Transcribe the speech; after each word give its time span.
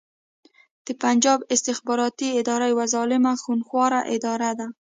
د 0.85 0.87
پنجاب 1.01 1.39
استخباراتې 1.55 2.27
اداره 2.41 2.65
يوه 2.71 2.85
ظالمه 2.93 3.31
خونښواره 3.43 3.99
اداره 4.15 4.51
ده 4.59 4.67